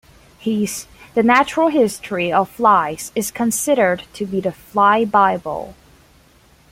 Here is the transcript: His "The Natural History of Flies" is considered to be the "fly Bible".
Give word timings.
His 0.39 0.87
"The 1.13 1.21
Natural 1.21 1.67
History 1.67 2.33
of 2.33 2.49
Flies" 2.49 3.11
is 3.13 3.29
considered 3.29 4.05
to 4.13 4.25
be 4.25 4.41
the 4.41 4.51
"fly 4.51 5.05
Bible". 5.05 5.75